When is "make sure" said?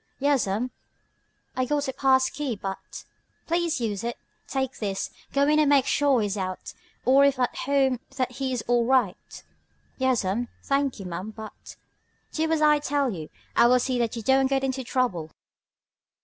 5.69-6.21